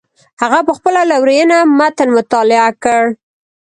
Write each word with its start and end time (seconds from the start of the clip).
هغه 0.41 0.59
په 0.67 0.73
خپله 0.77 1.01
لورینه 1.11 1.57
متن 1.77 2.09
مطالعه 2.17 2.69
کړ. 2.83 3.03